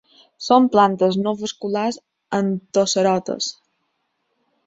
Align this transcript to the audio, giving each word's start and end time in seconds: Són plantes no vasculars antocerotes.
Són 0.43 0.63
plantes 0.75 1.17
no 1.25 1.33
vasculars 1.41 1.99
antocerotes. 2.39 3.51